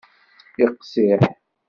Iqsiḥ. 0.65 1.21